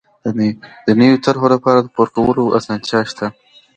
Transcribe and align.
د 0.85 0.87
نويو 0.99 1.21
طرحو 1.25 1.47
لپاره 1.55 1.79
د 1.81 1.87
پور 1.95 2.01
ورکولو 2.07 2.43
اسانتیاوې 2.57 3.07
شته. 3.11 3.27